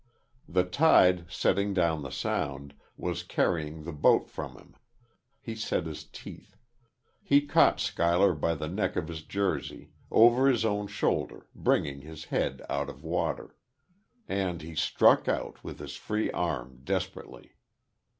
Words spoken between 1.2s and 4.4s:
setting down the sound, was carrying the boat